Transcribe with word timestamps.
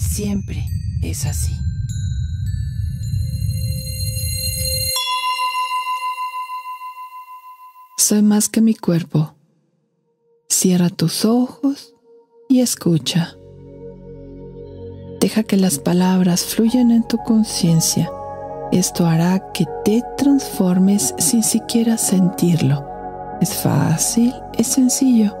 siempre 0.00 0.66
es 1.02 1.26
así. 1.26 1.56
Soy 7.96 8.22
más 8.22 8.48
que 8.48 8.60
mi 8.60 8.74
cuerpo. 8.74 9.34
Cierra 10.48 10.88
tus 10.88 11.24
ojos 11.24 11.94
y 12.48 12.60
escucha. 12.60 13.36
Deja 15.20 15.42
que 15.42 15.56
las 15.56 15.78
palabras 15.78 16.44
fluyan 16.44 16.90
en 16.90 17.06
tu 17.06 17.18
conciencia. 17.18 18.10
Esto 18.72 19.06
hará 19.06 19.52
que 19.52 19.66
te 19.84 20.02
transformes 20.16 21.14
sin 21.18 21.42
siquiera 21.42 21.98
sentirlo. 21.98 22.86
Es 23.40 23.54
fácil, 23.54 24.34
es 24.56 24.68
sencillo. 24.68 25.36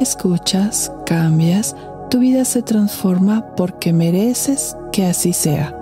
Escuchas, 0.00 0.92
cambias, 1.06 1.76
tu 2.10 2.18
vida 2.18 2.44
se 2.44 2.62
transforma 2.62 3.54
porque 3.56 3.92
mereces 3.92 4.76
que 4.92 5.06
así 5.06 5.32
sea. 5.32 5.76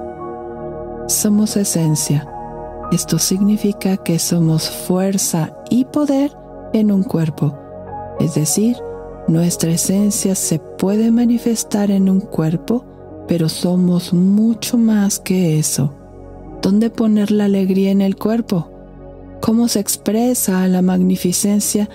Somos 1.09 1.56
esencia. 1.56 2.28
Esto 2.92 3.18
significa 3.18 3.96
que 3.96 4.18
somos 4.18 4.68
fuerza 4.68 5.54
y 5.70 5.87
poder 5.87 6.30
en 6.74 6.92
un 6.92 7.02
cuerpo. 7.02 7.59
Es 8.20 8.34
decir, 8.34 8.77
nuestra 9.27 9.70
esencia 9.70 10.34
se 10.34 10.59
puede 10.59 11.10
manifestar 11.10 11.91
en 11.91 12.10
un 12.10 12.20
cuerpo, 12.20 12.84
pero 13.26 13.48
somos 13.48 14.12
mucho 14.12 14.76
más 14.76 15.18
que 15.18 15.59
eso. 15.59 15.95
¿Dónde 16.60 16.90
poner 16.90 17.30
la 17.30 17.46
alegría 17.46 17.90
en 17.90 18.02
el 18.02 18.16
cuerpo? 18.16 18.70
¿Cómo 19.40 19.68
se 19.68 19.80
expresa 19.80 20.66
la 20.68 20.82
magnificencia 20.82 21.88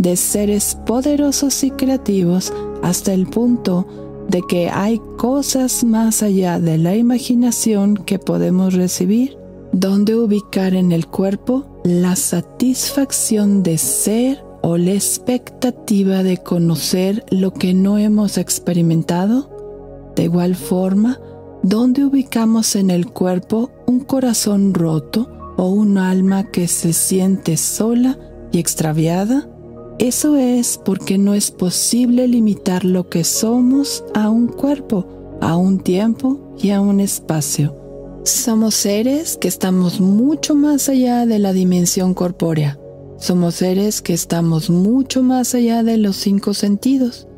de 0.00 0.16
seres 0.16 0.78
poderosos 0.86 1.62
y 1.62 1.70
creativos 1.70 2.52
hasta 2.82 3.12
el 3.12 3.26
punto 3.26 3.86
de 4.28 4.42
que 4.48 4.70
hay 4.70 5.00
cosas 5.18 5.84
más 5.84 6.22
allá 6.22 6.58
de 6.58 6.78
la 6.78 6.96
imaginación 6.96 7.96
que 7.96 8.18
podemos 8.18 8.74
recibir, 8.74 9.36
donde 9.72 10.16
ubicar 10.16 10.74
en 10.74 10.92
el 10.92 11.06
cuerpo 11.06 11.66
la 11.84 12.16
satisfacción 12.16 13.62
de 13.62 13.76
ser 13.76 14.42
o 14.62 14.76
la 14.76 14.92
expectativa 14.92 16.22
de 16.22 16.38
conocer 16.38 17.24
lo 17.30 17.52
que 17.52 17.74
no 17.74 17.98
hemos 17.98 18.38
experimentado. 18.38 19.50
De 20.16 20.24
igual 20.24 20.54
forma, 20.54 21.20
donde 21.62 22.04
ubicamos 22.04 22.74
en 22.76 22.90
el 22.90 23.10
cuerpo 23.10 23.70
un 23.86 24.00
corazón 24.00 24.72
roto 24.74 25.30
o 25.56 25.68
un 25.68 25.98
alma 25.98 26.50
que 26.50 26.68
se 26.68 26.92
siente 26.92 27.56
sola 27.56 28.18
y 28.52 28.58
extraviada, 28.58 29.48
eso 30.00 30.36
es 30.36 30.80
porque 30.82 31.18
no 31.18 31.34
es 31.34 31.50
posible 31.50 32.26
limitar 32.26 32.86
lo 32.86 33.10
que 33.10 33.22
somos 33.22 34.02
a 34.14 34.30
un 34.30 34.48
cuerpo, 34.48 35.36
a 35.42 35.56
un 35.58 35.78
tiempo 35.78 36.56
y 36.58 36.70
a 36.70 36.80
un 36.80 37.00
espacio. 37.00 37.76
Somos 38.24 38.74
seres 38.74 39.36
que 39.36 39.46
estamos 39.48 40.00
mucho 40.00 40.54
más 40.54 40.88
allá 40.88 41.26
de 41.26 41.38
la 41.38 41.52
dimensión 41.52 42.14
corpórea. 42.14 42.80
Somos 43.18 43.56
seres 43.56 44.00
que 44.00 44.14
estamos 44.14 44.70
mucho 44.70 45.22
más 45.22 45.54
allá 45.54 45.82
de 45.82 45.98
los 45.98 46.16
cinco 46.16 46.54
sentidos. 46.54 47.28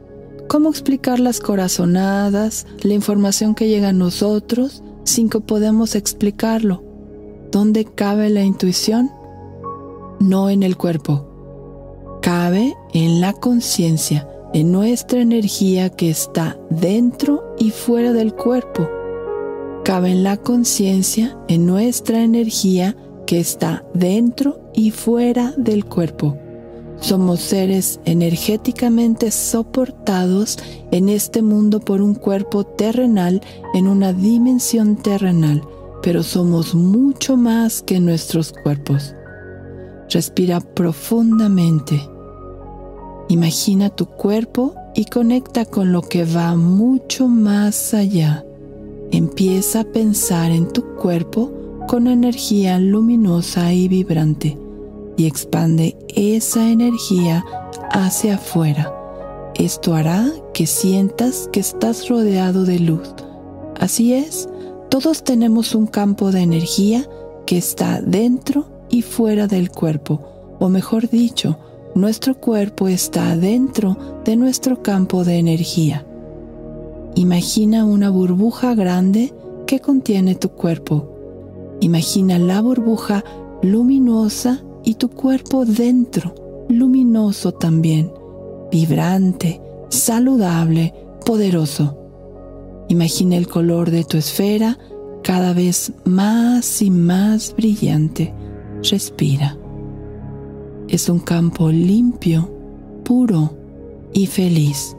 ¿Cómo 0.46 0.70
explicar 0.70 1.18
las 1.18 1.40
corazonadas, 1.40 2.68
la 2.84 2.94
información 2.94 3.56
que 3.56 3.66
llega 3.66 3.88
a 3.88 3.92
nosotros 3.92 4.84
sin 5.02 5.28
que 5.28 5.40
podamos 5.40 5.96
explicarlo? 5.96 6.84
¿Dónde 7.50 7.86
cabe 7.86 8.30
la 8.30 8.44
intuición? 8.44 9.10
No 10.20 10.48
en 10.48 10.62
el 10.62 10.76
cuerpo 10.76 11.31
cabe 12.22 12.76
en 12.92 13.20
la 13.20 13.32
conciencia, 13.32 14.28
en 14.54 14.70
nuestra 14.70 15.20
energía 15.20 15.90
que 15.90 16.08
está 16.08 16.56
dentro 16.70 17.56
y 17.58 17.70
fuera 17.70 18.12
del 18.12 18.32
cuerpo. 18.32 18.88
Cabe 19.84 20.12
en 20.12 20.22
la 20.22 20.36
conciencia, 20.36 21.36
en 21.48 21.66
nuestra 21.66 22.22
energía 22.22 22.96
que 23.26 23.40
está 23.40 23.84
dentro 23.92 24.60
y 24.72 24.92
fuera 24.92 25.52
del 25.56 25.84
cuerpo. 25.84 26.38
Somos 27.00 27.40
seres 27.40 27.98
energéticamente 28.04 29.32
soportados 29.32 30.58
en 30.92 31.08
este 31.08 31.42
mundo 31.42 31.80
por 31.80 32.00
un 32.00 32.14
cuerpo 32.14 32.62
terrenal 32.62 33.42
en 33.74 33.88
una 33.88 34.12
dimensión 34.12 34.94
terrenal, 34.94 35.60
pero 36.04 36.22
somos 36.22 36.76
mucho 36.76 37.36
más 37.36 37.82
que 37.82 37.98
nuestros 37.98 38.52
cuerpos. 38.62 39.12
Respira 40.08 40.60
profundamente. 40.60 42.11
Imagina 43.32 43.88
tu 43.88 44.04
cuerpo 44.04 44.74
y 44.94 45.06
conecta 45.06 45.64
con 45.64 45.90
lo 45.90 46.02
que 46.02 46.26
va 46.26 46.54
mucho 46.54 47.28
más 47.28 47.94
allá. 47.94 48.44
Empieza 49.10 49.80
a 49.80 49.84
pensar 49.84 50.50
en 50.50 50.70
tu 50.70 50.96
cuerpo 50.96 51.50
con 51.88 52.08
energía 52.08 52.78
luminosa 52.78 53.72
y 53.72 53.88
vibrante 53.88 54.58
y 55.16 55.24
expande 55.24 55.96
esa 56.08 56.68
energía 56.68 57.42
hacia 57.90 58.34
afuera. 58.34 58.92
Esto 59.54 59.94
hará 59.94 60.30
que 60.52 60.66
sientas 60.66 61.48
que 61.54 61.60
estás 61.60 62.10
rodeado 62.10 62.66
de 62.66 62.80
luz. 62.80 63.14
Así 63.80 64.12
es, 64.12 64.46
todos 64.90 65.24
tenemos 65.24 65.74
un 65.74 65.86
campo 65.86 66.32
de 66.32 66.42
energía 66.42 67.08
que 67.46 67.56
está 67.56 68.02
dentro 68.02 68.66
y 68.90 69.00
fuera 69.00 69.46
del 69.46 69.70
cuerpo, 69.70 70.20
o 70.58 70.68
mejor 70.68 71.08
dicho, 71.08 71.56
nuestro 71.94 72.34
cuerpo 72.34 72.88
está 72.88 73.36
dentro 73.36 73.96
de 74.24 74.36
nuestro 74.36 74.82
campo 74.82 75.24
de 75.24 75.38
energía. 75.38 76.06
Imagina 77.14 77.84
una 77.84 78.08
burbuja 78.10 78.74
grande 78.74 79.32
que 79.66 79.80
contiene 79.80 80.34
tu 80.34 80.50
cuerpo. 80.50 81.08
Imagina 81.80 82.38
la 82.38 82.60
burbuja 82.62 83.24
luminosa 83.62 84.62
y 84.84 84.94
tu 84.94 85.10
cuerpo 85.10 85.64
dentro, 85.64 86.34
luminoso 86.68 87.52
también, 87.52 88.10
vibrante, 88.70 89.60
saludable, 89.88 90.94
poderoso. 91.26 91.98
Imagina 92.88 93.36
el 93.36 93.48
color 93.48 93.90
de 93.90 94.04
tu 94.04 94.16
esfera 94.16 94.78
cada 95.22 95.52
vez 95.52 95.92
más 96.04 96.82
y 96.82 96.90
más 96.90 97.54
brillante. 97.54 98.34
Respira 98.82 99.61
es 100.88 101.08
un 101.08 101.20
campo 101.20 101.70
limpio, 101.70 102.48
puro 103.04 103.52
y 104.12 104.26
feliz. 104.26 104.96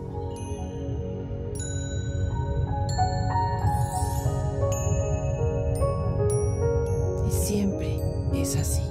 Y 7.28 7.32
siempre 7.32 8.00
es 8.34 8.56
así. 8.56 8.83